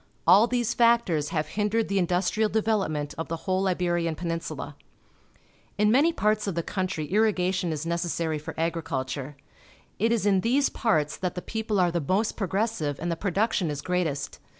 [0.25, 4.75] All these factors have hindered the industrial development of the whole Iberian Peninsula.
[5.77, 9.37] In many parts of the country irrigation is necessary for agri culture.
[9.99, 13.19] It is in these parts that the people are the most progres sive and tlie
[13.19, 14.39] production is great est.